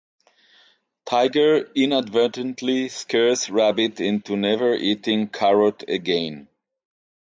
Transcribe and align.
Tigger 1.05 1.71
inadvertently 1.75 2.89
scares 2.89 3.51
Rabbit 3.51 3.99
into 3.99 4.35
never 4.35 4.73
eating 4.73 5.27
carrots 5.27 5.85
again. 5.87 6.47